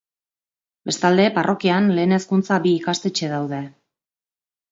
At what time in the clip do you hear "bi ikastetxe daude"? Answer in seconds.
2.65-3.59